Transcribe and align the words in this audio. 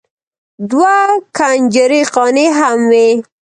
دوه 0.69 0.95
کنجرې 1.37 2.01
خانې 2.11 2.47
هم 2.57 2.79
وې. 2.91 3.09